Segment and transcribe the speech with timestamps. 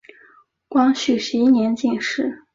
[0.67, 2.43] 光绪十一年进士。